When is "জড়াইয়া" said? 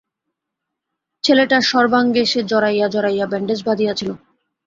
2.43-2.87, 2.87-3.25